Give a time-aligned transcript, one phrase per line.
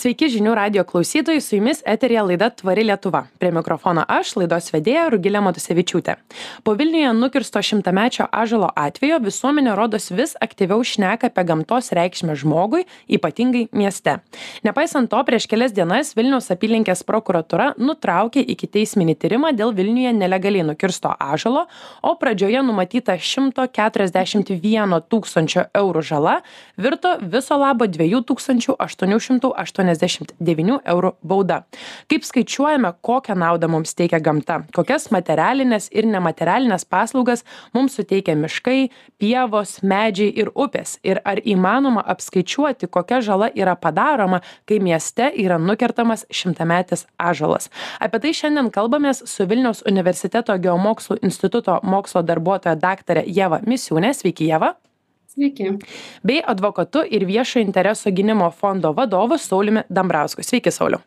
[0.00, 3.26] Sveiki žinių radio klausytojai, su jumis eterija laida Tvari Lietuva.
[3.36, 6.14] Prie mikrofono aš, laidos vedėja Rugilė Matusevičiūtė.
[6.64, 12.86] Po Vilniuje nukirsto šimtamečio ažalo atvejo visuomenė rodos vis aktyviau šneka apie gamtos reikšmę žmogui,
[13.12, 14.14] ypatingai mieste.
[14.64, 20.64] Nepaisant to, prieš kelias dienas Vilniaus apylinkės prokuratura nutraukė iki teisminį tyrimą dėl Vilniuje nelegaliai
[20.70, 21.66] nukirsto ažalo,
[22.00, 26.40] o pradžioje numatyta 141 tūkstančio eurų žala
[26.80, 31.64] virto viso labo 2880 aštuoniasdešimt devynių eurų bauda.
[32.08, 34.64] Kaip skaičiuojame kokią naudą mums teikia gamta?
[34.74, 40.98] Kokias materialines ir nematerialines paslaugas mums suteikia miškai pievos medžiai ir upės?
[41.02, 47.70] Ir ar įmanoma apskaičiuoti kokia žala yra padaroma kai mieste yra nukertamas šimtametis ąžuolas?
[48.00, 54.50] Apie tai šiandien kalbamės su vilniaus universiteto geomokslų instituto mokslo darbuotoja daktare ieva misiūne sveiki
[54.50, 54.74] ieva
[55.30, 55.76] Sveiki.
[56.26, 60.42] Bei advokatu ir viešo intereso gynimo fondo vadovu Sauliumi Dambrausku.
[60.42, 60.98] Sveiki, Sauliu.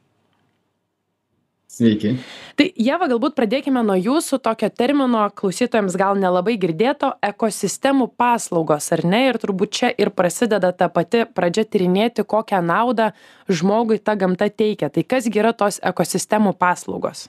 [1.67, 2.13] Sveiki.
[2.55, 9.03] Tai Jeva, galbūt pradėkime nuo jūsų tokio termino, klausytojams gal nelabai girdėto, ekosistemų paslaugos, ar
[9.03, 9.25] ne?
[9.31, 13.11] Ir turbūt čia ir prasideda ta pati pradžia tyrinėti, kokią naudą
[13.49, 14.93] žmogui ta gamta teikia.
[14.93, 17.27] Tai kasgi yra tos ekosistemų paslaugos?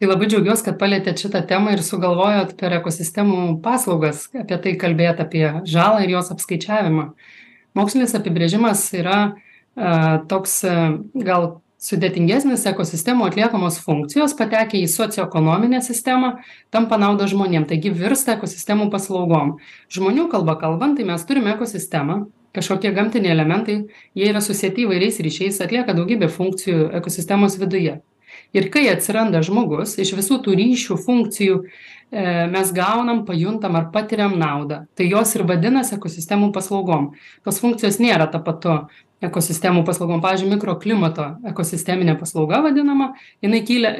[0.00, 5.20] Tai labai džiaugiuosi kad palietėt šitą temą ir sugalvojot per ekosistemų paslaugas apie tai kalbėt
[5.20, 7.10] apie žalą ir jos apskaičiavimą.
[7.76, 9.18] Mokslinis apibrėžimas yra
[9.76, 16.38] a, toks a, gal sudėtingesnis ekosistemų atliekamos funkcijos patekę į socioekonominę sistemą
[16.72, 19.58] tampa nauda žmonėm taigi virsta ekosistemų paslaugom.
[19.92, 22.22] Žmonių kalba kalbant tai mes turime ekosistemą
[22.56, 23.82] kažkokie gamtiniai elementai
[24.16, 28.00] jie yra susieti įvairiais ryšiais atlieka daugybę funkcijų ekosistemos viduje
[28.56, 34.34] ir kai atsiranda žmogus iš visų tų ryšių funkcijų e, mes gaunam pajuntam ar patiriam
[34.38, 34.84] naudą.
[34.98, 37.12] Tai jos ir vadinasi ekosistemų paslaugom.
[37.46, 38.82] Tos funkcijos nėra tapatu
[39.24, 40.22] ekosistemų paslaugom.
[40.24, 43.12] Pavyzdžiui mikroklimato ekosisteminė paslauga vadinama
[43.44, 43.92] jinai kyla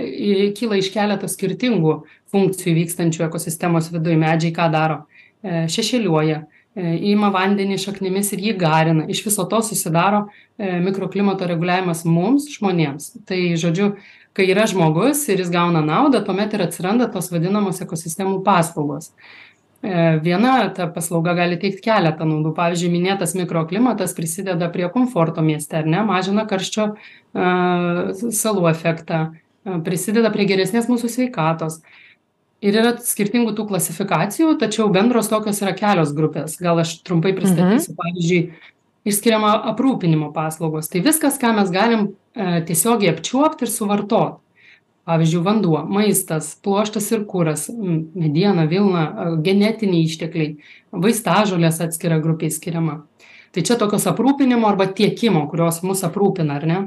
[0.57, 1.99] kyla iš keleto skirtingų
[2.33, 4.17] funkcijų vykstančių ekosistemos viduj.
[4.21, 5.03] Medžiai ką daro?
[5.41, 9.05] E, šešėliuoja e, ima vandenį šaknimis ir jį garina.
[9.12, 10.29] Iš viso to susidaro
[10.61, 13.15] mikroklimato reguliavimas mums žmonėms.
[13.29, 13.95] Tai žodžiu
[14.37, 19.11] kai yra žmogus ir jis gauna naudą tuomet ir atsiranda tos vadinamos ekosistemų paslaugos.
[19.81, 22.53] E, viena ta paslauga gali teikt keletą naudų.
[22.57, 26.03] Pavyzdžiui minėtas mikroklimatas prisideda prie komforto mieste ar ne?
[26.07, 26.93] Mažina karščio
[27.31, 27.49] a
[28.15, 29.31] salų efektą
[29.87, 31.81] prisideda prie geresnės mūsų sveikatos.
[32.61, 36.59] Ir yra skirtingų tų klasifikacijų tačiau bendros tokios yra kelios grupės.
[36.61, 37.97] Gal aš trumpai pristatysiu.
[37.97, 38.43] Pavyzdžiui
[39.09, 40.91] išskiriama aprūpinimo paslaugos.
[40.91, 44.41] Tai viskas ką mes galim e, tiesiogiai apčiuopt ir suvartot.
[45.09, 50.53] Pavyzdžiui vanduo maistas pluoštas ir kuras mediena vilna e, genetiniai ištekliai
[50.93, 53.00] vaistažolės atskira grupė skiriama.
[53.50, 56.81] Tai čia tokios aprūpinimo arba tiekimo kurios mus aprūpina ar ne?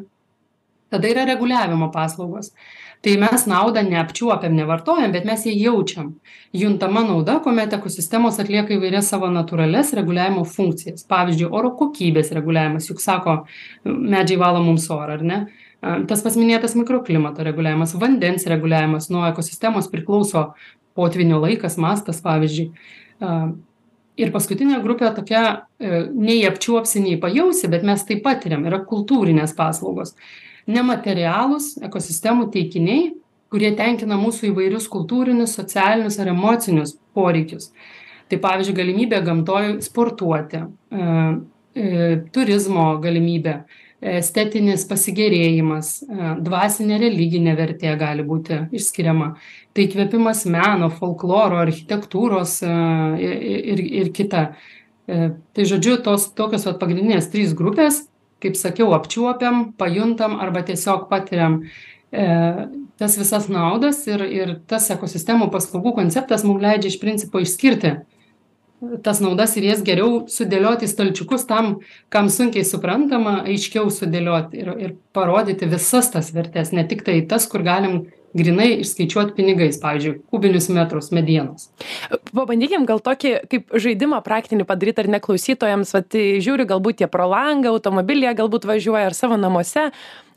[0.93, 2.53] Tada yra reguliavimo paslaugos
[3.03, 6.13] tai mes naudą neapčiuopiam nevartojam bet mes ją jaučiam.
[6.55, 11.03] Juntama nauda kuomet ekosistemos atlieka įvairias savo natūralias reguliavimo funkcijas.
[11.09, 13.41] Pavyzdžiui oro kokybės reguliavimas juk sako
[13.83, 15.39] medžiai valo mums orą ar ne?
[16.07, 20.53] Tas pats minėtas mikroklimato reguliavimas vandens reguliavimas nuo ekosistemos priklauso
[20.95, 22.69] potvynio laikas mastas pavyzdžiui.
[24.23, 25.43] Ir paskutinė grupė tokia
[25.81, 28.63] e, nei apčiuopsi nei pajausi bet mes tai patiriam.
[28.69, 30.13] Yra kultūrinės paslaugos
[30.67, 33.11] nematerialūs ekosistemų teikiniai
[33.53, 37.69] kurie tenkina mūsų įvairius kultūrinius socialinius ar emocinius poreikius.
[38.29, 41.15] Tai pavyzdžiui galimybė gamtoj sportuoti a
[41.73, 43.53] e turizmo galimybė
[44.13, 45.89] estetinis pasigėrėjimas
[46.45, 49.31] dvasinė religinė vertė gali būti išskiriama.
[49.73, 54.43] Tai įkvėpimas meno folkloro architektūros ir ir kita.
[55.09, 58.03] E tai žodžiu tos tokios vat pagrindinės trys grupės
[58.43, 61.61] kaip sakiau apčiuopiam pajuntam arba tiesiog patiriam
[62.13, 62.25] e
[63.01, 67.95] tas visas naudas ir ir tas ekosistemų paslaugų konceptas mum leidžia iš principo išskirti
[69.03, 71.77] tas naudas ir jas geriau sudėliot į stalčiukus tam
[72.13, 77.63] kam sunkiai suprantama aiškiau sudėliot ir ir parodyti visas tas vertes ne tiktai tas kur
[77.65, 78.03] galim
[78.37, 81.69] grynai išskaičiuot pinigais pavyzdžiui kubinius metrus medienos.
[82.33, 87.27] Pabandykim gal tokį kaip žaidimą praktinį padaryt ar ne klausytojams vat žiūri galbūt jie pro
[87.29, 89.91] langą automobilyje galbūt važiuoja ar savo namuose.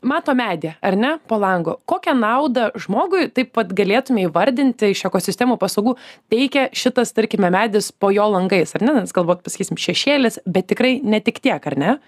[0.05, 5.57] Mato medį ar ne po langu kokią naudą žmogui taip vat galėtume įvardinti iš ekosistemų
[5.57, 5.95] paslaugų
[6.29, 8.99] teikia šitas tarkime medis po jo langais ar ne?
[9.01, 11.99] Nes galbūt pasakysim šešėlis bet tikrai ne tik tiek ar ne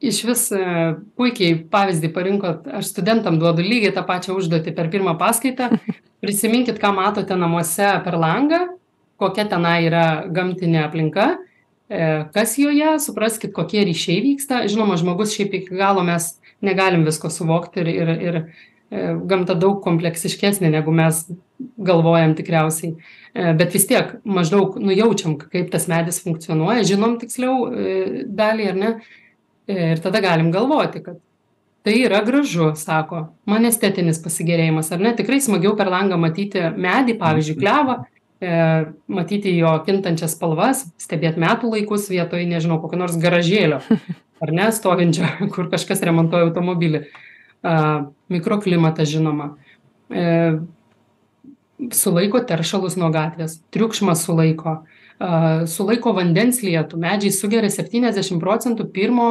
[0.00, 0.64] išvis e,
[1.18, 2.68] puikiai pavyzdį parinkot.
[2.80, 5.72] Aš studentam duodu lygiai tą pačią užduotį per pirmą paskaitą.
[6.24, 8.66] Prisiminkit ką matote namuose per langą
[9.18, 11.34] kokia tenai yra gamtinė aplinka
[12.34, 14.64] kas joje supraskit kokie ryšiai vyksta.
[14.68, 16.34] Žinoma žmogus šiaip iki galo mes
[16.64, 18.40] negalim visko suvokti ir ir ir
[19.28, 21.26] gamta daug kompleksiškesnė negu mes
[21.76, 22.94] galvojam tikriausiai.
[23.34, 26.86] Bet vis tiek maždaug nujaučiam kaip tas medis funkcionuoja.
[26.88, 27.68] Žinom tiksliau
[28.28, 28.92] dalį ar ne
[29.68, 31.18] ir tada galim galvoti kad
[31.86, 35.14] tai yra gražu sako man estetinis pasigėrėjimas ar ne?
[35.16, 37.98] Tikrai smagiau per langą matyti medį pavyzdžiui klevą
[38.40, 38.50] e,
[39.08, 43.80] matyti jo kintančias spalvas stebėt metų laikus vietoj nežinau kokio nors garažėlio
[44.42, 47.06] ar ne stovinčio kur kažkas remontuoja automobilį.
[47.66, 47.74] A
[48.30, 49.56] mikroklimatas žinoma.
[50.14, 50.58] E,
[51.94, 54.80] sulaiko teršalus nuo gatvės triukšmą sulaiko.
[55.18, 59.30] A sulaiko vandens lietų medžiai sugeria septyniasdešim procentų pirmo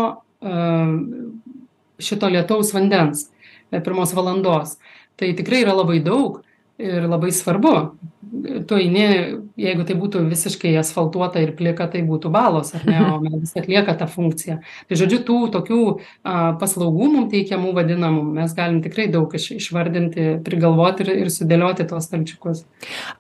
[2.00, 3.28] šito lietaus vandens
[3.72, 4.78] pirmos valandos.
[5.18, 6.42] Tai tikrai yra labai daug
[6.78, 7.74] ir labai svarbu
[8.68, 9.06] tu eini
[9.58, 13.96] jeigu tai būtų visiškai asfaltuota ir plika tai būtų balos ar ne o medis atlieka
[13.98, 14.60] tą funkciją.
[14.90, 15.80] Tai žodžiu tų tokių
[16.28, 21.88] a paslaugų mum teikiamų vadinamų mes galim tikrai daug iš išvardinti prigalvoti ir ir sudėlioti
[21.90, 22.64] tuos stalčiukus.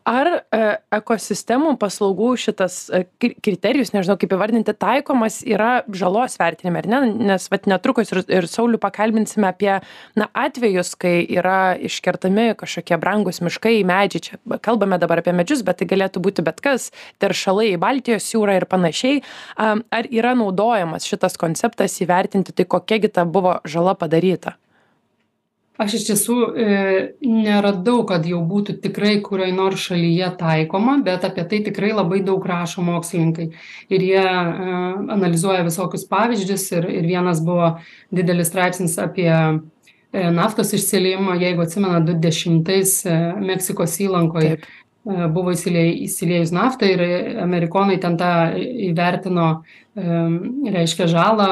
[0.07, 0.61] Ar e,
[0.99, 7.01] ekosistemų paslaugų šitas e, kri kriterijus nežinau kaip įvardinti taikomas yra žalos vertinime ar ne?
[7.31, 9.73] Nes vat netrukus ir ir saulių pakalbinsime apie
[10.17, 14.23] na atvejus kai yra iškertami kažkokie brangūs miškai medžiai.
[14.27, 16.91] Čia kalbame dabar apie medžius bet tai galėtų būti bet kas
[17.21, 19.23] teršalai į baltijos jūrą ir panašiai.
[19.57, 24.57] Ar yra naudojamas šitas konceptas įvertinti tai kokia gi ta buvo žala padaryta?
[25.77, 26.67] Aš iš tiesų e,
[27.21, 32.41] neradau kad jau būtų tikrai kurioj nors šalyje taikoma bet apie tai tikrai labai daug
[32.49, 33.51] rašo mokslininkai.
[33.93, 34.77] Ir jie e,
[35.13, 37.75] analizuoja visokius pavyzdžius ir ir vienas buvo
[38.09, 39.29] didelis straipsnis apie
[40.17, 44.67] E, naftos išsiliejimą, jeigu atsimena, 2010 e, Meksikos įlankoje Taip.
[45.07, 47.03] Buvo įsiliejus naftą ir
[47.43, 48.31] amerikonai ten tą
[48.89, 49.47] įvertino,
[49.95, 51.51] reiškia, žalą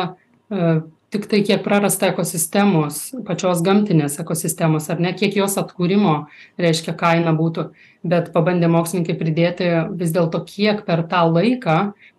[1.16, 6.16] tik tai kiek prarasta ekosistemos, pačios gamtinės ekosistemos, ar ne, kiek jos atkūrimo,
[6.60, 7.70] reiškia, kaina būtų.
[8.06, 11.78] Bet pabandė mokslininkai pridėti vis dėlto, kiek per tą laiką,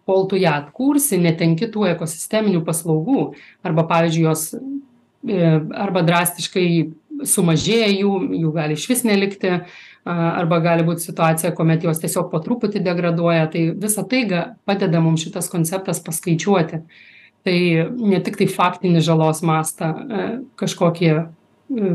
[0.09, 3.29] kol tu ją atkursi, netenki tų ekosisteminių paslaugų.
[3.67, 4.49] Arba, pavyzdžiui, jos
[5.27, 6.67] E, arba drastiškai
[7.25, 9.61] sumažėja jų, jų gali išvis nelikti,
[10.07, 13.49] arba gali būti situacija, kuomet jos tiesiog po truputį degraduoja.
[13.51, 14.23] Tai visa tai
[14.69, 16.83] padeda mums šitas konceptas paskaičiuoti.
[17.47, 17.59] Tai
[18.13, 19.93] ne tik tai faktinį žalos mastą
[20.59, 21.13] kažkokį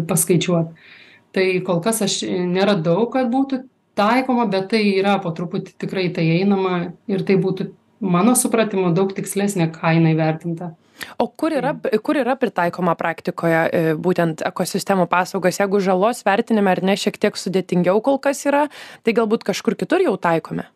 [0.07, 0.89] paskaičiuoti.
[1.31, 3.63] Tai kol kas aš neradau, kad būtų
[3.95, 7.69] taikoma, bet tai yra po truputį tikrai tai einama ir tai būtų
[8.03, 10.74] mano supratimu daug tikslesnė kaina įvertinta.
[11.21, 15.59] O kur yra, kur yra pritaikoma praktikoje e, būtent ekosistemų paslaugos?
[15.62, 18.68] Jeigu žalos vertinime ar ne šiek tiek sudėtingiau kol kas yra,
[19.06, 20.68] tai galbūt kažkur kitur jau taikome?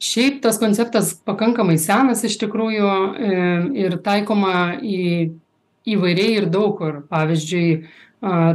[0.00, 3.32] Šiaip tas konceptas pakankamai senas iš tikrųjų e,
[3.82, 5.00] ir taikoma į
[5.90, 7.02] įvairiai ir daug kur.
[7.10, 7.82] Pavyzdžiui,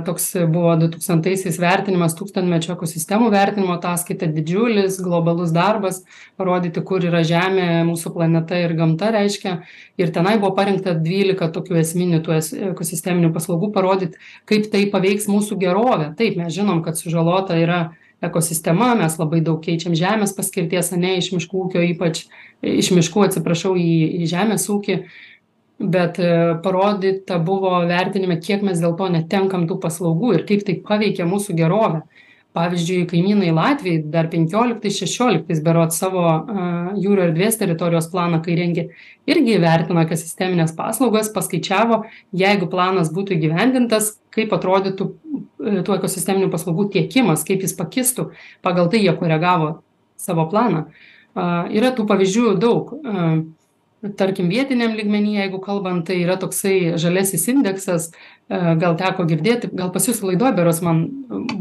[0.05, 6.03] toks buvo dutūkstantaisiais vertinimas tūkstantmečio ekosistemų vertinimo ataskaita didžiulis globalus darbas
[6.37, 9.57] parodyti kur yra žemė mūsų planeta ir gamta reiškia.
[9.97, 12.37] Ir tenai buvo parinkta dvylika tokių esminių tų
[12.71, 16.11] ekosisteminių paslaugų parodyt kaip tai paveiks mūsų gerovę.
[16.19, 17.87] Taip mes žinom kad sužalota yra
[18.21, 22.25] ekosistema mes labai daug keičiam žemės paskirties ane iš miškų ūkio ypač
[22.65, 24.99] iš miškų atsiprašau į į žemės ūkį
[25.79, 30.77] bet e, parodyta buvo vertinime kiek mes dėl to netenkam tų paslaugų ir kaip tai
[30.85, 32.05] paveikia mūsų gerovę.
[32.55, 38.85] Pavyzdžiui kaimynai latviai dar penkioliktais šešioliktais berods savo a jūrų erdvės teritorijos planą kai rengė
[39.27, 42.05] irgi įvertino ekosistemines paslaugas paskaičiavo.
[42.31, 48.29] Jeigu planas būtų įgyvendintas kaip atrodytų e, tų ekosisteminių paslaugų tiekimas kaip jis pakistų
[48.63, 49.81] pagal tai jie koregavo
[50.15, 50.87] savo planą.
[51.35, 52.93] Yra tų pavyzdžių daug
[54.17, 58.09] tarkim vietiniam lygmeny jeigu kalbant tai yra toksai žaliasis indeksas.
[58.45, 61.03] E, gal teko girdėti gal pas jus laidoj berods man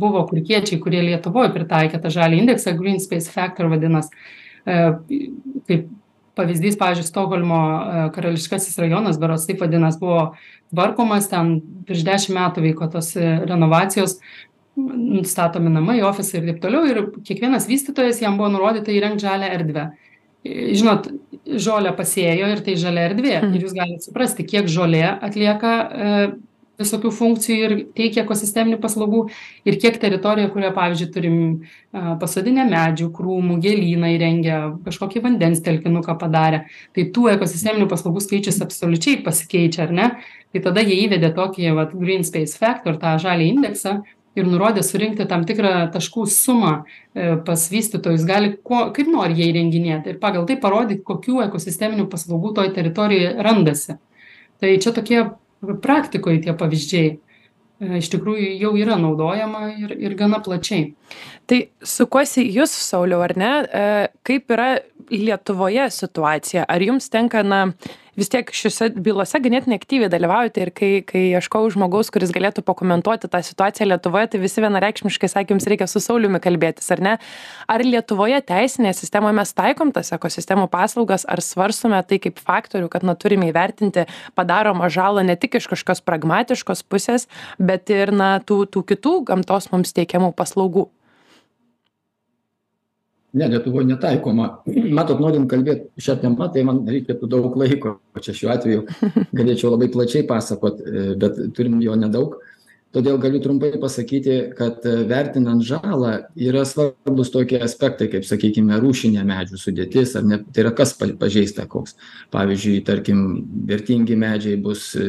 [0.00, 4.10] buvo kurkiečiai kurie lietuvoj pritaikė tą žalią indeksą green space factor vadinas.
[4.64, 4.80] E,
[5.68, 5.88] kaip
[6.38, 10.34] pavyzdys pavyzdžiui stokholmo e, karališkasis rajonas berods taip vadinas buvo
[10.74, 11.56] tvarkomas ten
[11.88, 14.18] prieš dešim metų vyko tos renovacijos
[15.30, 16.82] statomi namai ofisai ir taip toliau.
[16.90, 19.92] Ir kiekvienas vystytojas jam buvo nurodyta įrengt žalią erdvę
[20.44, 21.08] žinot
[21.44, 23.36] žolę pasėjo ir tai žalia erdvė.
[23.54, 26.10] Ir jūs galit suprasti kiek žolė atlieka e,
[26.80, 29.20] visokių funkcijų ir teikia ekosisteminių paslaugų
[29.68, 31.36] ir kiek teritorija kurioje pavyzdžiui turim
[31.94, 36.64] a pasodinę medžių krūmų gėlyną įrengę kažkokį vandens telkinuką padarę
[36.96, 40.10] tai tų ekosisteminių paslaugų skaičius absoliučiai pasikeičia ar ne?
[40.54, 44.00] Tai tada jie įvedė tokį vat green space factor tą žalią indeksą
[44.38, 49.50] ir nurodė surinkti tam tikrą taškų sumą e, pas vystytojus, gali ko, kaip nori jie
[49.52, 53.98] įrenginėti ir pagal tai parodyti, kokių ekosisteminių paslaugų toj teritorijoje randasi.
[54.62, 55.20] Tai čia tokie
[55.84, 57.18] praktikoje tie pavyzdžiai e,
[58.00, 60.92] iš tikrųjų jau yra naudojama ir, ir gana plačiai.
[61.50, 63.86] Tai sukuosi jūs, Sauliau, ar ne, e,
[64.26, 64.74] kaip yra
[65.12, 66.64] Lietuvoje situacija?
[66.64, 67.66] Ar jums tenka, na,
[68.18, 73.30] vis tiek šiuose bylose ganėtinai aktyviai dalyvaujate ir kai, kai ieškau žmogaus, kuris galėtų pakomentuoti
[73.30, 77.14] tą situaciją Lietuvoje, tai visi vienareikšmiškai sakė, jums reikia su Sauliumi kalbėtis, ar ne?
[77.70, 83.06] Ar Lietuvoje teisinėje sistemoje mes taikom tas ekosistemų paslaugas, ar svarstome tai kaip faktorių, kad
[83.06, 84.06] na, turime įvertinti
[84.38, 87.28] padaromą žalą ne tik iš kažkokios pragmatiškos pusės,
[87.58, 90.88] bet ir na, tų, tų kitų gamtos mums teikiamų paslaugų?
[93.34, 94.48] Ne lietuvoj netaikoma.
[94.98, 97.98] Matot norint kalbėt šia tema tai man reikėtų daug laiko.
[98.22, 98.84] Čia šiuo atveju
[99.36, 102.38] galėčiau labai plačiai pasakot e, bet turim jo nedaug
[102.94, 109.24] todėl galiu trumpai pasakyti kad e, vertinant žalą yra svarbūs tokie aspektai kaip sakykime rūšinė
[109.28, 111.96] medžių sudėtis ar ne tai yra kas pažeista koks.
[112.34, 113.22] Pavyzdžiui tarkim
[113.68, 115.06] vertingi medžiai bus e,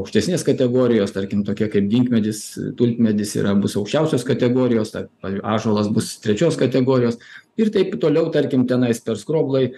[0.00, 2.44] aukštesnės kategorijos tarkim tokie kaip ginkmedis
[2.78, 7.20] tulpmedis yra bus aukščiausios kategorijos pavyzdžiui ąžuolas bus trečios kategorijos
[7.60, 9.70] ir taip toliau tarkim tenais per skroblai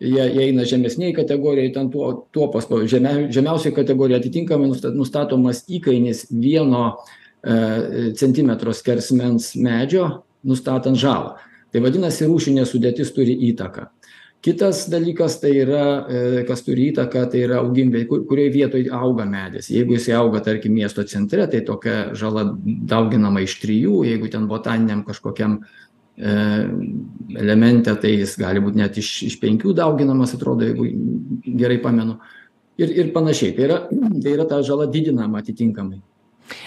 [0.00, 6.26] jie jie eina žemesnėj kategorijoj ten tuo tuopos žemia žemiausioj kategorijoj atitinkamai nusta nustatomas įkainis
[6.30, 10.08] vieno e, centimetro skersmens medžio
[10.46, 11.36] nustatant žalą.
[11.72, 13.88] Tai vadinasi rūšinė sudėtis turi įtaką.
[14.44, 19.24] Kitas dalykas tai yra e, kas turi įtaką tai yra augimvietė kur kurioj vietoj auga
[19.26, 19.70] medis.
[19.72, 25.02] Jeigu jisai auga tarkim miesto centre tai tokia žala dauginama iš trijų jeigu ten botaniniam
[25.08, 25.62] kažkokiam
[26.16, 30.88] elemente, tai jis gali būti net iš, iš penkių dauginamas, atrodo, jeigu
[31.60, 32.16] gerai pamenu.
[32.80, 33.54] Ir, ir panašiai.
[33.56, 33.78] Tai yra,
[34.22, 36.00] tai yra ta žala didinama atitinkamai.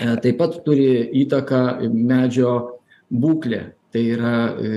[0.01, 1.61] E, taip pat turi įtaką
[1.93, 2.55] medžio
[3.09, 3.61] būklė.
[3.89, 4.71] Tai yra e,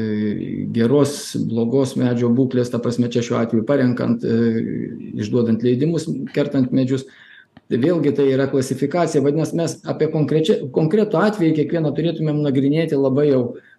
[0.73, 7.05] geros, blogos medžio būklės, ta prasme, čia šiuo atveju parenkant, išduodant leidimus, kertant medžius.
[7.69, 13.43] Tai vėlgi tai yra klasifikacija, vadinasi, mes apie konkretų atvejį kiekvieną turėtumėm nagrinėti labai jau
[13.51, 13.72] uh, E,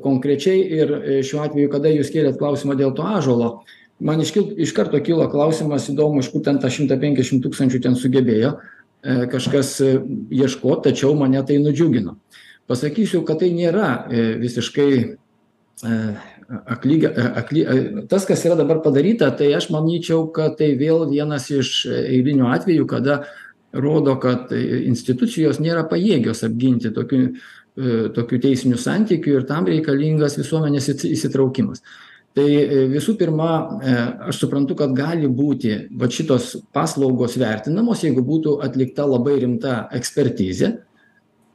[0.00, 3.50] konkrečiai ir e, šiuo atveju, kada jūs kėlėt klausimą dėl to ažolo,
[4.00, 8.54] man iškil, iš karto kilo klausimas įdomu, iš kur ten tą 150 tūkstančių ten sugebėjo
[8.56, 12.16] e, kažkas ieškoti, tačiau mane tai nudžiugino.
[12.64, 14.06] Pasakysiu, kad tai nėra
[14.40, 14.88] visiškai
[16.72, 16.96] akly,
[17.36, 17.64] akly,
[18.08, 22.86] tas, kas yra dabar padaryta, tai aš manyčiau, kad tai vėl vienas iš eilinių atvejų,
[22.88, 23.18] kada
[23.76, 30.92] rodo, kad institucijos nėra pajėgios apginti tokių E, tokių teisinių santykių ir tam reikalingas visuomenės
[31.10, 31.82] įsitraukimas.
[32.34, 33.94] Tai e, visų pirma, e,
[34.30, 40.72] aš suprantu, kad gali būti va šitos paslaugos vertinamos, jeigu būtų atlikta labai rimta ekspertizė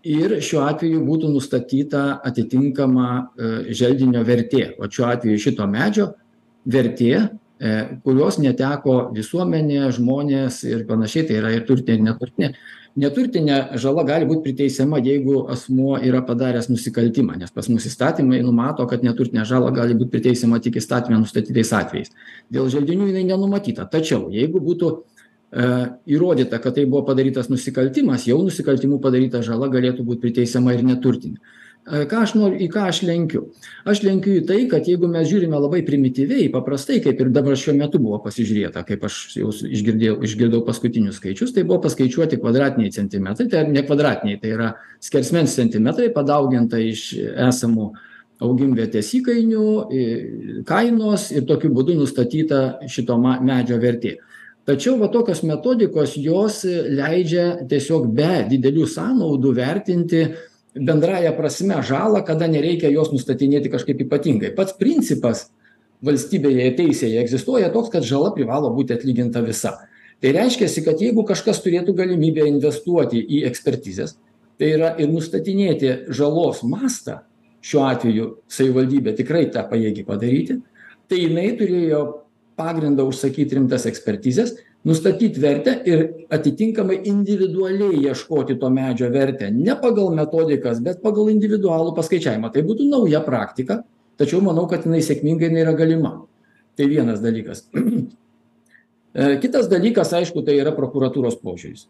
[0.07, 3.09] ir šiuo atveju būtų nustatyta atitinkama
[3.75, 4.69] želdinio vertė.
[4.79, 6.13] O šiuo atveju šito medžio
[6.63, 7.27] vertė,
[8.05, 12.53] kurios neteko visuomenė, žmonės ir panašiai, tai yra ir turtinė ir neturtinė,
[12.97, 18.85] neturtinė žala gali būt priteisiama jeigu asmuo yra padaręs nusikaltimą nes pas mus įstatymai numato
[18.89, 22.11] kad neturtinė žala gali būt priteisiama tik įstatyme nustatytais atvejais.
[22.49, 23.85] Dėl želdinių jinai nenumatyta.
[23.85, 25.69] Tačiau jeigu būtų e,
[26.15, 31.37] įrodyta kad tai buvo padarytas nusikaltimas jau nusikaltimu padaryta žala galėtų būt priteisiama ir neturtinė
[31.89, 33.45] ką aš noriu į ką aš lenkiu?
[33.89, 37.73] Aš lenkiu į tai kad jeigu mes žiūrime labai primityviai paprastai kaip ir dabar šiuo
[37.77, 43.49] metu buvo pasižiūrėta kaip aš jau išgirdėjau išgirdau paskutinius skaičius tai buvo paskaičiuoti kvadratiniai centimetrai
[43.49, 44.69] tai ne kvadratiniai tai yra
[45.01, 47.11] skersmens centimetrai padauginta iš
[47.49, 47.91] esamų
[48.39, 54.17] augimvietės įkainių kainos ir tokiu būdu nustatyta šito medžio vertė.
[54.69, 60.21] Tačiau va tokios metodikos jos leidžia tiesiog be didelių sąnaudų vertinti
[60.75, 64.53] bendrąja prasme žalą kada nereikia jos nustatinėti kažkaip ypatingai.
[64.55, 65.49] Pats principas
[66.05, 69.75] valstybėje teisėje egzistuoja toks kad žala privalo būti atlyginta visa.
[70.19, 74.17] Tai reiškiasi kad jeigu kažkas turėtų galimybę investuoti į ekspertizes
[74.59, 77.21] tai yra ir nustatinėti žalos mastą
[77.63, 80.59] šiuo atveju savivaldybė tikrai tą pajėgi padaryti
[81.11, 82.01] tai jinai turėjo
[82.59, 84.57] pagrindą užsakyt rimtas ekspertizes
[84.87, 89.51] nustatyt vertę ir atitinkamai individualiai ieškoti to medžio vertę.
[89.51, 92.51] Ne pagal metodikas bet pagal individualų paskaičiavimą.
[92.53, 93.81] Tai būtų nauja praktika
[94.19, 96.13] tačiau manau kad jinai sėkminga jinai yra galima.
[96.77, 97.67] Tai vienas dalykas.
[99.09, 101.87] E, kitas dalykas aišku tai yra prokuratūros požiūris.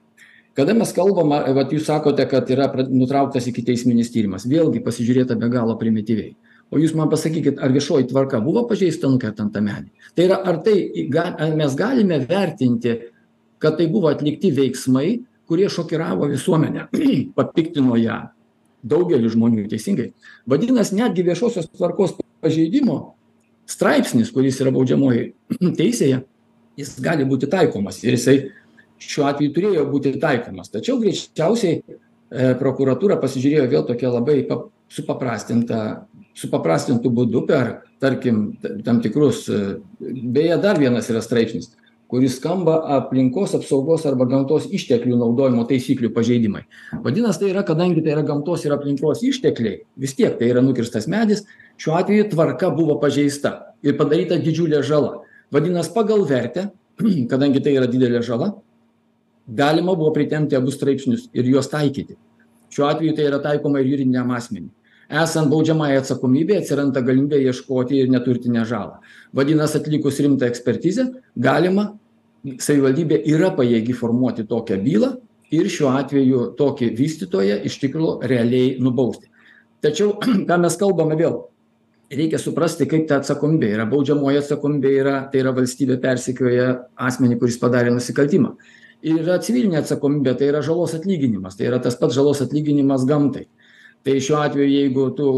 [0.55, 4.45] Kada mes kalbam vat jūs sakote kad yra nutrauktas ikiteisminis tyrimas.
[4.47, 6.31] Vėlgi pasižiūrėta be galo primityviai
[6.69, 10.61] o jūs man pasakykit ar viešoji tvarka buvo pažeista nukertant tą medį tai yra ar
[10.65, 12.97] tai ga ar mes galime vertinti
[13.59, 16.87] kad tai buvo atlikti veiksmai kurie šokiravo visuomenę
[17.37, 18.19] papiktino ją
[18.79, 20.13] daugeliu žmonių teisingai.
[20.47, 22.99] Vadinas netgi viešosios tvarkos pažeidimo
[23.69, 25.25] straipsnis kuris yra baudžiamojoj
[25.81, 26.21] teisėje
[26.79, 28.37] jis gali būti taikomas ir jisai
[28.99, 30.71] šiuo atveju turėjo būti taikomas.
[30.71, 31.81] Tačiau greičiausiai e,
[32.59, 34.41] prokuratūra pasižiūrėjo vėl tokia labai
[34.91, 36.05] supaprastinta
[36.39, 39.45] supaprastintu būdu per tarkim tam tikrus
[39.99, 41.73] beje dar vienas yra straipsnis
[42.09, 46.63] kuris skamba aplinkos apsaugos arba gamtos išteklių naudojimo taisyklių pažeidimai.
[47.05, 51.05] Vadinas tai yra kadangi tai yra gamtos ir aplinkos ištekliai vis tiek tai yra nukirstas
[51.11, 51.45] medis
[51.77, 55.19] šiuo atveju tvarka buvo pažeista ir padaryta didžiulė žala.
[55.53, 56.71] Vadinas pagal vertę
[57.31, 58.55] kadangi tai yra didelė žala
[59.45, 62.17] galima buvo pritempti abu straipsnius ir juos taikyti.
[62.73, 64.73] Šiuo atveju tai yra taikoma ir juridiniam asmeniui
[65.09, 68.99] esant baudžiamajai atsakomybei atsiranda galimybė ieškoti ir neturtinę žalą
[69.33, 71.89] vadinas atlikus rimtą ekspertizę galima
[72.45, 75.13] savivaldybė yra pajėgi formuoti tokią bylą
[75.53, 79.29] ir šiuo atveju tokį vystytoją iš tikro realiai nubausti.
[79.83, 80.15] Tačiau,
[80.49, 81.39] ką mes kalbame vėl,
[82.13, 83.87] reikia suprasti, kaip ta atsakomybė yra.
[83.89, 86.69] Baudžiamoji atsakomybė yra, tai yra valstybė persikioja
[87.09, 88.55] asmenį, kuris padarė nusikaltimą.
[89.05, 93.47] Ir yra civilinė atsakomybė, tai yra žalos atlyginimas, tai yra tas pats žalos atlyginimas gamtai.
[94.07, 95.29] Tai šiuo atveju, jeigu tu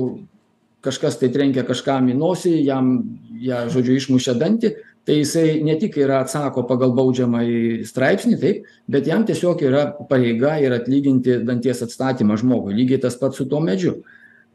[0.85, 2.93] kažkas tai trenkia kažkam į nosį, jam,
[3.41, 4.73] ją, žodžiu, išmušė dantį,
[5.05, 10.57] tai jisai ne tik yra atsako pagal baudžiamąjį straipsnį taip bet jam tiesiog yra pareiga
[10.61, 13.97] ir atlyginti danties atstatymą žmogui lygiai tas pats su tuo medžiu.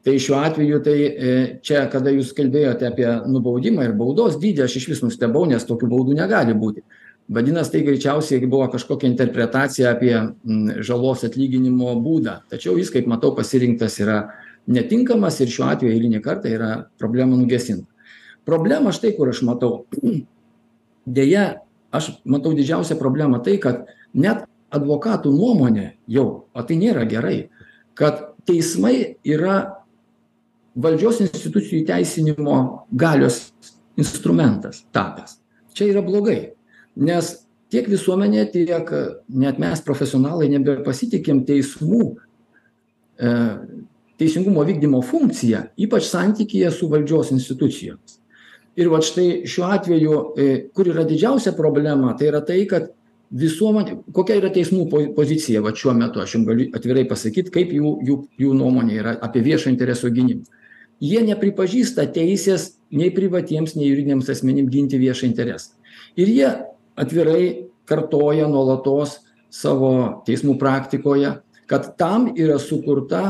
[0.07, 1.33] Tai šiuo atveju tai e,
[1.67, 6.15] čia kada jūs kalbėjote apie nubaudimą ir baudos dydį aš išvis nustebau nes tokių baudų
[6.15, 6.85] negali būti
[7.29, 10.15] vadinas tai greičiausiai buvo kažkokia interpretacija apie
[10.87, 12.41] žalos atlyginimo būdą.
[12.51, 14.23] Tačiau jis kaip matau pasirinktas yra
[14.67, 17.87] netinkamas ir šiuo atveju eilinį kartą yra problema nugesinta.
[18.47, 19.87] Problema štai kur aš matau.
[21.07, 21.63] Deja
[21.95, 27.49] aš matau didžiausią problemą tai kad net advokatų nuomonė jau o tai nėra gerai
[27.97, 29.77] kad teismai yra
[30.77, 32.59] valdžios institucijų įteisinimo
[32.91, 33.53] galios
[33.97, 35.39] instrumentas tapęs
[35.77, 36.56] čia yra blogai
[36.97, 37.33] nes
[37.73, 38.93] tiek visuomenė tiek
[39.29, 43.33] net mes profesionalai nebepasitikim teismų e,
[44.21, 48.21] teisingumo vykdymo funkcija ypač santykyje su valdžios institucijomis.
[48.77, 52.91] Ir vat štai šiuo atveju e, kur yra didžiausia problema tai yra tai kad
[53.37, 57.73] visuomenė kokia yra teismų po pozicija vat šiuo metu aš jum galiu atvirai pasakyt kaip
[57.75, 60.45] jų jų jų nuomonė yra apie viešo intereso gynimą.
[61.03, 65.75] Jie nepripažįsta teisės nei privatiems nei juridiniams asmenim ginti viešą interesą.
[66.17, 66.53] Ir jie
[66.97, 69.21] atvirai kartoja nuolatos
[69.53, 73.23] savo teismų praktikoje kad tam yra sukurta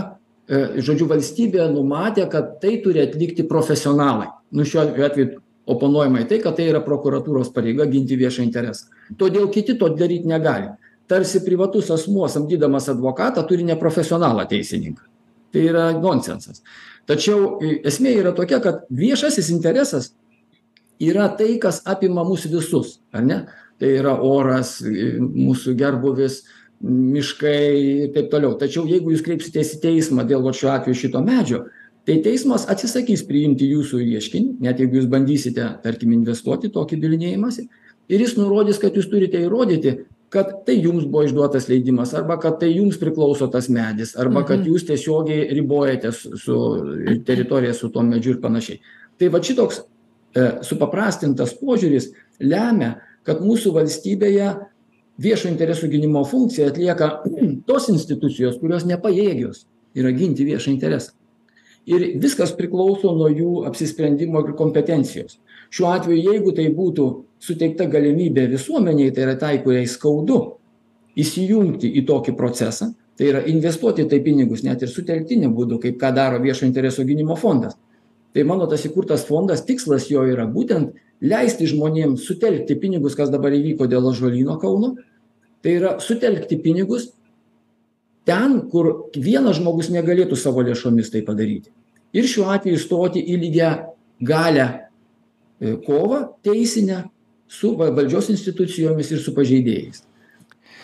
[0.49, 4.29] e, žodžiu valstybė numatė kad tai turi atlikti profesionalai.
[4.53, 8.93] Nu šiuo atveju oponuojama į tai kad tai yra prokuratūros pareiga ginti viešą interesą.
[9.19, 10.71] Todėl kiti to daryt negali.
[11.07, 15.03] Tarsi privatus asmuo samdydamas advokatą turi neprofesionalą teisininką.
[15.55, 16.63] Tai yra nonsensas.
[17.07, 20.11] Tačiau esmė yra tokia kad viešasis interesas
[21.01, 23.41] yra tai kas apima mus visus ar ne?
[23.79, 26.43] Tai yra oras mūsų gerbūvis
[26.81, 27.61] miškai
[28.05, 28.55] ir taip toliau.
[28.61, 31.65] Tačiau jeigu jūs kreipsitės į teismą dėl vat šiuo atveju šito medžio
[32.07, 37.65] tai teismas atsisakys priimti jūsų ieškinį net jeigu jūs bandysite tarkim investuoti į tokį bylinėjimąsi
[38.09, 39.97] ir jis nurodys kad jūs turite įrodyti
[40.31, 44.61] kad tai jums buvo išduotas leidimas arba kad tai jums priklauso tas medis arba kad
[44.61, 44.69] Mhm.
[44.71, 46.57] jūs tiesiogiai ribojate su
[47.27, 48.81] teritorija su tuo medžiu ir panašiai.
[49.19, 49.81] Tai vat šitoks
[50.67, 52.97] supaprastintas požiūris lemia
[53.27, 54.51] kad mūsų valstybėje
[55.23, 57.11] viešo interesų gynimo funkciją atlieka
[57.69, 59.65] tos institucijos kurios nepajėgios
[59.97, 61.15] yra ginti viešą interesą.
[61.87, 65.39] Ir viskas priklauso nuo jų apsisprendimo ir kompetencijos.
[65.71, 67.07] Šiuo atveju jeigu tai būtų
[67.43, 70.41] suteikta galimybė visuomenei tai yra tai kuriai skaudu
[71.17, 76.13] įsijungti į tokį procesą tai yra investuoti tai pinigus net ir sutelktiniu būdu kaip ką
[76.15, 77.79] daro viešo intereso gynimo fondas
[78.37, 80.93] tai mano tas įkurtas fondas tikslas jo yra būtent
[81.25, 84.93] leisti žmonėm sutelkti pinigus kas dabar įvyko dėl ąžuolyno kauno.
[85.65, 87.09] Tai yra sutelkti pinigus
[88.29, 91.73] ten kur vienas žmogus negalėtų savo lėšomis tai padaryti.
[92.13, 97.07] Ir šiuo atveju stoti į lygiagalią e, kovą teisinę
[97.49, 100.05] su va valdžios institucijomis ir su pažeidėjais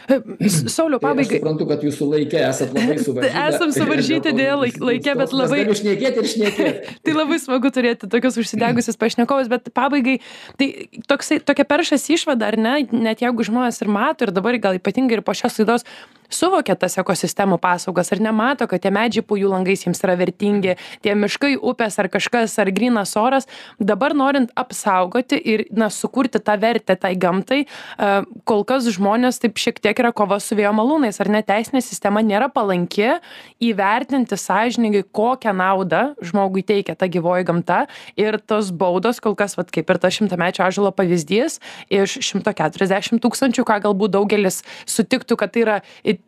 [0.08, 1.38] Sauliau, tai aš pabaigai.
[1.38, 5.76] suprantu kad jūsų laike esat labai suvaržyta Esam suvaržyti dėja laik- laike, bet labai- galiu
[5.78, 10.18] šnekėti ir šnekėti Tai labai smagu turėti tokius užsidegusius pašnekovus, bet pabaigai,
[10.58, 10.70] tai
[11.10, 15.20] toksai, tokia peršas išvada, ar ne, net jeigu žmonės ir mato, ir dabar gal ypatingai
[15.20, 15.86] ir po šios laidos
[16.34, 20.76] suvokia tas ekosistemų paslaugas ar nemato kad tie medžiai po jų langais jiems yra vertingi
[21.04, 23.48] tie miškai upės ar kažkas ar grynas oras.
[23.78, 29.60] Dabar norint apsaugoti ir na sukurti tą vertę tai gamtai a, kol kas žmonės taip
[29.60, 31.42] šiek tiek yra kova su vėjo malūnais ar ne?
[31.46, 33.16] Teisinė sistema nėra palanki
[33.62, 37.84] įvertinti sąžiningai kokią naudą žmogui teikia ta gyvoji gamta.
[38.20, 41.58] Ir tos baudos kol kas vat kaip ir tas šimtamečio ąžuolo pavyzdys
[41.92, 45.78] iš šimto keturiasdešim tūkstančių ką galbūt daugelis sutiktų kad tai yra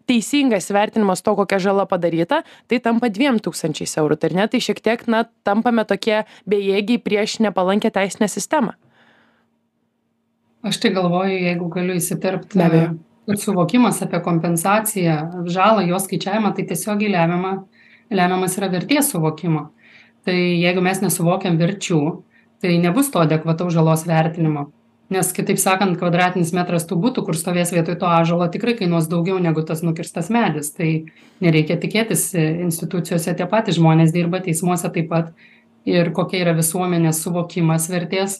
[0.09, 4.49] teisingas įvertinimas to kokia žala padaryta tai tampa dviem tūkstančiais eurų tai ar ne?
[4.53, 8.77] Tai šiek tiek na tampame tokie bejėgiai prieš nepalankią teisinę sistemą.
[10.65, 12.93] Aš tai galvoju jeigu galiu įsiterpt Be abejo.
[13.29, 17.57] kad suvokimas apie kompensaciją žalą jos skaičiavimą tai tiesiogiai lemiama
[18.11, 19.71] lemiamas yra vertės suvokimo.
[20.25, 22.01] Tai jeigu mes nesuvokiam verčių
[22.65, 24.71] tai nebus to adekvataus žalos vertinimo
[25.15, 29.39] nes kitaip sakant kvadratinis metras tų butų kur stovės vietoj to ąžuolo tikrai kainuos daugiau
[29.43, 30.73] negu tas nukirstas medis.
[30.75, 30.91] Tai
[31.45, 35.31] nereikia tikėtis institucijose tie patys žmonės dirba teismuose taip pat.
[35.85, 38.39] Ir kokia yra visuomenės suvokimas vertės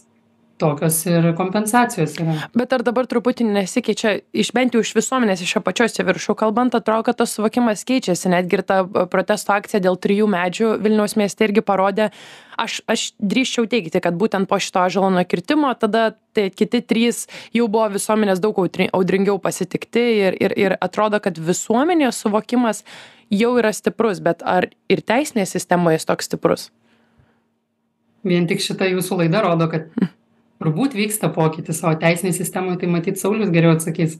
[0.59, 2.35] tokios ir kompensacijos yra.
[2.55, 6.77] Bet ar dabar truputį nesikeičia iš bent jau iš visuomenės iš apačios į viršų kalbant
[6.79, 8.31] atrodo kad tas suvokimas keičiasi.
[8.33, 12.11] Netgi ir ta protesto akcija dėl trijų medžių vilniaus mieste irgi parodė.
[12.61, 17.67] Aš aš drįsčiau teigti kad būtent po šito ąžuolo nukirtimo tada tie kiti trys jau
[17.67, 22.85] buvo visuomenės daug audri audringiau pasitikti ir ir ir atrodo kad visuomenės suvokimas
[23.31, 26.71] jau yra stiprus bet ar ir teisinėje sistemoje jis toks stiprus?
[28.25, 29.91] Vien tik šita jūsų laida rodo kad
[30.65, 34.17] turbūt vyksta pokytis o teisinėj sistemoj tai matyt saulius geriau atsakys.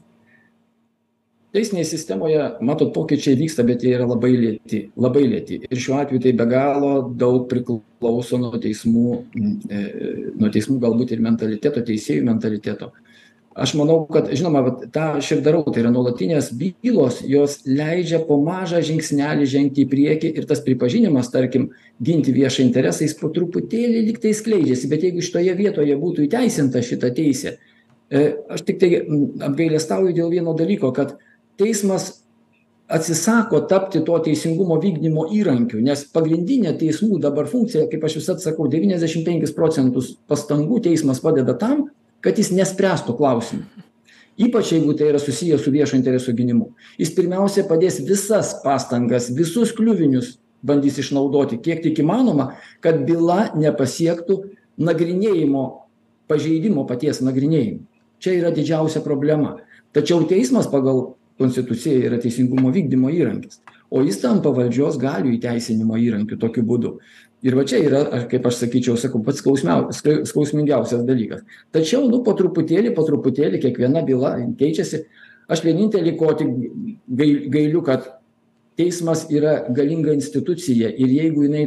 [1.55, 5.61] Teisinėje sistemoje matot pokyčiai vyksta bet jie yra labai lėti labai lėti.
[5.69, 9.05] Ir šiuo atveju tai be galo daug priklauso nuo teismų
[9.39, 9.83] e,
[10.35, 12.91] nuo teismų galbūt ir mentaliteto teisėjų mentaliteto
[13.55, 15.63] aš manau kad žinoma vat tą aš ir darau.
[15.69, 21.31] Tai yra nuolatinės bylos jos leidžia po mažą žingsnelį žengti į priekį ir tas pripažinimas
[21.31, 21.69] tarkim
[22.03, 24.91] ginti viešą interesą jis po truputėlį lyg tai skleidžiasi.
[24.91, 27.55] Bet jeigu šitoje vietoje būtų įteisinta šita teisė
[28.11, 28.91] e, aš tiktai
[29.47, 31.15] apgailestauju dėl vieno dalyko kad
[31.59, 32.11] teismas
[32.91, 38.67] atsisako tapti to teisingumo vykdymo įrankiu nes pagrindinė teismų dabar funkcija kaip aš visad sakau
[38.69, 41.87] devyniasdešim penkis procentus pastangų teismas padeda tam
[42.25, 43.85] kad jis nespręstų klausimų.
[44.35, 46.73] Ypač jeigu tai yra susiję su viešo intereso gynimu.
[46.99, 50.33] Jis pirmiausia padės visas pastangas visus kliuvinius
[50.65, 54.41] bandys išnaudoti kiek tik įmanoma kad byla nepasiektų
[54.75, 55.63] nagrinėjimo
[56.27, 57.85] pažeidimo paties nagrinėjimo.
[58.19, 59.59] Čia yra didžiausia problema.
[59.95, 66.37] Tačiau teismas pagal konstitucija yra teisingumo vykdymo įrankis o jis tampa valdžios galių įteisinimo įrankiu
[66.41, 66.95] tokiu būdu
[67.45, 71.45] ir va čia yra kaip aš sakyčiau sakau pats skausmiau skausmingiausias dalykas.
[71.75, 75.05] Tačiau nu po truputėlį po truputėlį kiekviena byla keičiasi.
[75.51, 76.53] Aš vienintelį ko tik
[77.05, 78.07] gai gailiu kad
[78.79, 81.65] teismas yra galinga institucija ir jeigu jinai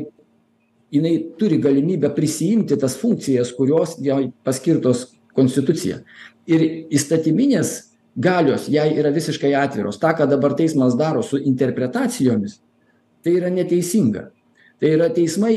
[0.90, 5.04] jinai turi galimybę prisiimti tas funkcijas kurios jai paskirtos
[5.36, 6.00] konstitucija.
[6.48, 7.74] Ir įstatyminės
[8.18, 10.00] galios jai yra visiškai atviros.
[10.00, 12.58] Tą ką dabar teismas daro su interpretacijomis
[13.22, 14.28] tai yra neteisinga
[14.80, 15.54] tai yra teismai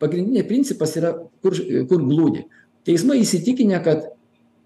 [0.00, 1.56] pagrindinė principas yra kur
[1.90, 2.46] kur glūdi.
[2.86, 4.08] Teismai įsitikinę kad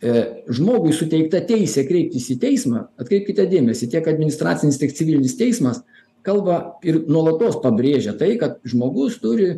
[0.05, 5.81] e žmogui suteikta teisė kreiptis į teismą atkreipkite dėmesį tiek administracinis tiek civilinis teismas
[6.27, 9.55] kalba ir nuolatos pabrėžia tai kad žmogus turi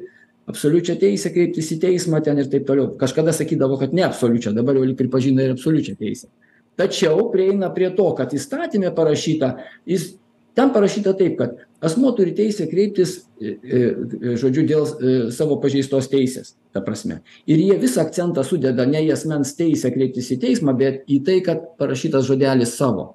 [0.50, 2.92] absoliučią teisę kreiptis į teismą ten ir taip toliau.
[3.00, 6.30] Kažkada sakydavo kad ne absoliučią dabar jau lyg pripažino ir absoliučią teisę.
[6.78, 9.56] Tačiau prieina prie to kad įstatyme parašyta
[9.88, 10.12] jis
[10.54, 16.08] ten parašyta taip kad asmuo turi teisę kreiptis e, e, žodžiu dėl e, savo pažeistos
[16.12, 17.20] teisės ta prasme.
[17.48, 21.40] Ir jie visą akcentą sudeda ne į asmens teisę kreiptis į teismą bet į tai
[21.44, 23.14] kad parašytas žodelis savo.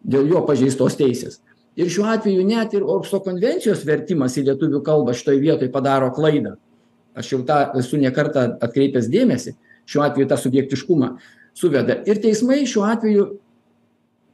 [0.00, 1.40] Dėl jo pažeistos teisės.
[1.80, 6.56] Ir šiuo atveju net ir orhso konvencijos vertimas į lietuvių kalbą šitoj vietoj padaro klaidą.
[7.16, 9.54] Aš jau tą esu ne kartą atkreipęs dėmesį.
[9.90, 11.14] Šiuo atveju tą subjektiškumą
[11.56, 12.00] suveda.
[12.08, 13.26] Ir teismai šiuo atveju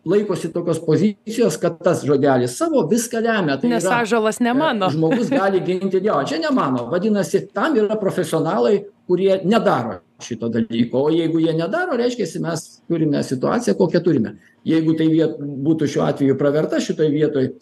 [0.06, 3.56] laikosi tokios pozicijos kad tas žodelis savo viską lemia.
[3.60, 4.90] Tai nes ąžuolas ne mano.
[4.90, 6.86] žmogus gali ginti jo čia ne mano.
[6.90, 11.06] Vadinasi tam yra profesionalai kurie nedaro šito dalyko.
[11.06, 14.36] O jeigu jie nedaro reiškiasi mes turime situaciją kokią turime.
[14.64, 17.52] Jeigu tai viet būtų šiuo atveju praverta šitoj vietoj e,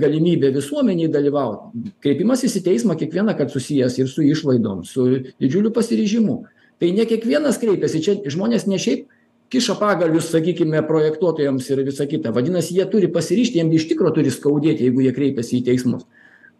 [0.00, 1.72] galimybė visuomenei dalyvaut
[2.04, 5.08] kreipimasis į teismą kiekvienąkart susijęs ir su išlaidom su
[5.40, 6.42] didžiuliu pasiryžimu.
[6.82, 8.00] Tai ne kiekvienas kreipiasi.
[8.02, 9.08] Čia žmonės ne šiaip
[9.52, 12.32] kiša pagalius sakykime projektuotojams ir visa kita.
[12.32, 16.06] Vadinasi jie turi pasiryžti jiem iš tikro turi skaudėti jeigu jie kreipiasi į teismus.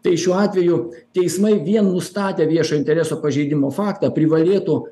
[0.03, 0.79] Tai šiuo atveju
[1.15, 4.83] teismai vien nustatę viešo intereso pažeidimo faktą privalėtų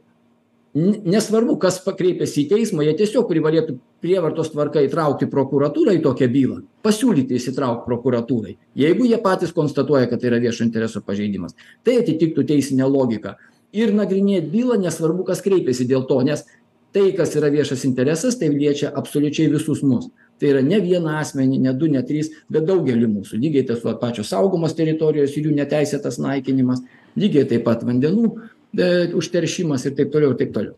[0.74, 6.60] nesvarbu kas kreipiasi į teismą jie tiesiog privalėtų prievartos tvarka įtraukti prokuratūrą į tokią bylą
[6.88, 11.58] pasiūlyti įsitraukt prokuratūrai jeigu jie patys konstatuoja kad tai yra viešo intereso pažeidimas.
[11.84, 13.36] Tai atitiktų teisinę logiką.
[13.72, 16.44] Ir nagrinėt bylą nesvarbu kas kreipėsi dėl to nes
[16.93, 20.10] tai kas yra viešas interesas tai liečia absoliučiai visus mus.
[20.39, 23.39] Tai yra ne vieną asmenį ne du ne trys bet daugelį mūsų.
[23.41, 26.82] Lygiai tos vat pačios saugomos teritorijos ir jų neteisėtas naikinimas.
[27.15, 30.75] Lygiai taip pat vandenų e, užteršimas ir taip toliau ir taip toliau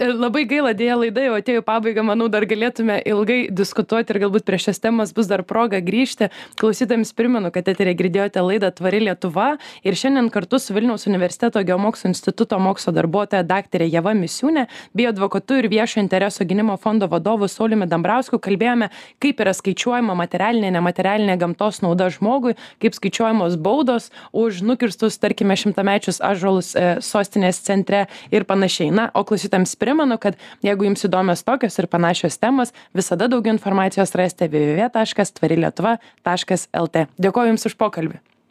[0.00, 4.46] Labai gaila deja laida jau atėjo į pabaigą manau dar galėtume ilgai diskutuoti ir galbūt
[4.48, 6.30] prie šios temos bus dar proga grįžti.
[6.60, 9.48] Klausytojams primenu kad eteryje girdėjote laidą tvari lietuva
[9.84, 15.60] ir šiandien kartu su vilniaus universiteto geomokslų instituto mokslo darbuotoja daktare ieva misiūne bei advokatu
[15.60, 18.88] ir viešo intereso gynimo fondo vadovu sauliumi dambrausku kalbėjome
[19.22, 26.22] kaip yra skaičiuojama materialinė nematerialinė gamtos nauda žmogui kaip skaičiuojamos baudos už nukirstus tarkime šimtamečius
[26.24, 28.90] ąžuolus e, sostinės centre ir panašiai.
[28.94, 33.54] Na na o klausytojams primenu kad jeigu jums įdomios tokios ir panašios temos visada daugiau
[33.56, 38.22] informacijos rasite www taškas tvari lietuva taškas lt dėkoju jums už pokalbį